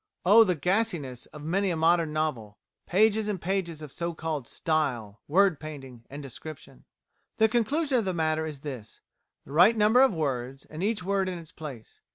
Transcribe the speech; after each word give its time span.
Oh, 0.25 0.43
the 0.43 0.55
"gasiness" 0.55 1.27
of 1.27 1.43
many 1.43 1.69
a 1.69 1.75
modern 1.77 2.11
novel 2.11 2.57
pages 2.87 3.27
and 3.27 3.39
pages 3.39 3.83
of 3.83 3.93
so 3.93 4.15
called 4.15 4.47
"style," 4.47 5.21
"word 5.27 5.59
painting," 5.59 6.05
and 6.09 6.23
"description." 6.23 6.85
The 7.37 7.47
conclusion 7.47 7.99
of 7.99 8.05
the 8.05 8.11
matter 8.15 8.47
is 8.47 8.61
this: 8.61 9.01
the 9.45 9.51
right 9.51 9.77
number 9.77 10.01
of 10.01 10.11
words, 10.15 10.65
and 10.65 10.81
each 10.81 11.03
word 11.03 11.29
in 11.29 11.37
its 11.37 11.51
place. 11.51 12.01